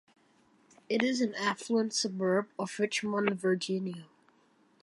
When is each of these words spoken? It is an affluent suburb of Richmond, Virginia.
It 0.89 1.03
is 1.03 1.21
an 1.21 1.35
affluent 1.35 1.93
suburb 1.93 2.47
of 2.57 2.79
Richmond, 2.79 3.39
Virginia. 3.39 4.07